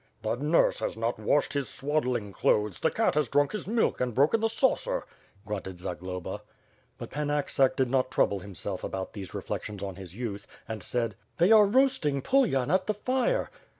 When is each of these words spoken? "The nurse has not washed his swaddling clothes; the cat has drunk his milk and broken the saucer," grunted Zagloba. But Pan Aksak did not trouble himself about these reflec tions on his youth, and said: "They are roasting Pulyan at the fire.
"The 0.23 0.35
nurse 0.35 0.79
has 0.79 0.97
not 0.97 1.19
washed 1.19 1.53
his 1.53 1.69
swaddling 1.69 2.31
clothes; 2.33 2.79
the 2.79 2.89
cat 2.89 3.13
has 3.13 3.29
drunk 3.29 3.51
his 3.51 3.67
milk 3.67 4.01
and 4.01 4.15
broken 4.15 4.39
the 4.39 4.47
saucer," 4.49 5.05
grunted 5.45 5.79
Zagloba. 5.79 6.41
But 6.97 7.11
Pan 7.11 7.27
Aksak 7.27 7.75
did 7.75 7.91
not 7.91 8.09
trouble 8.09 8.39
himself 8.39 8.83
about 8.83 9.13
these 9.13 9.29
reflec 9.33 9.61
tions 9.61 9.83
on 9.83 9.97
his 9.97 10.15
youth, 10.15 10.47
and 10.67 10.81
said: 10.81 11.13
"They 11.37 11.51
are 11.51 11.67
roasting 11.67 12.23
Pulyan 12.23 12.71
at 12.71 12.87
the 12.87 12.95
fire. 12.95 13.51